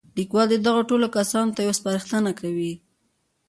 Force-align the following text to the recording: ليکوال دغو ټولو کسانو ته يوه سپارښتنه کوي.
ليکوال 0.17 0.49
دغو 0.65 0.81
ټولو 0.89 1.07
کسانو 1.17 1.53
ته 1.55 1.59
يوه 1.65 1.75
سپارښتنه 1.79 2.31
کوي. 2.39 2.73